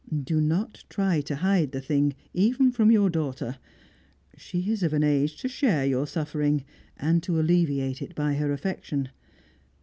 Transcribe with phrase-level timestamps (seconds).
[0.23, 3.59] Do not try to hide the thing even from your daughter;
[4.35, 6.65] she is of an age to share your suffering,
[6.97, 9.09] and to alleviate it by her affection.